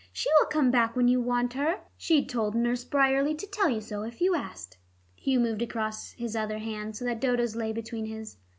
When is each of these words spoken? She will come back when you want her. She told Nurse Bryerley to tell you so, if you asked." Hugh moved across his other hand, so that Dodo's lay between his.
She 0.11 0.27
will 0.39 0.47
come 0.47 0.71
back 0.71 0.95
when 0.95 1.07
you 1.07 1.21
want 1.21 1.53
her. 1.53 1.81
She 1.95 2.25
told 2.25 2.55
Nurse 2.55 2.83
Bryerley 2.83 3.35
to 3.37 3.45
tell 3.45 3.69
you 3.69 3.79
so, 3.81 4.01
if 4.01 4.19
you 4.19 4.33
asked." 4.33 4.79
Hugh 5.15 5.39
moved 5.39 5.61
across 5.61 6.13
his 6.13 6.35
other 6.35 6.57
hand, 6.57 6.95
so 6.97 7.05
that 7.05 7.21
Dodo's 7.21 7.55
lay 7.55 7.71
between 7.71 8.07
his. 8.07 8.37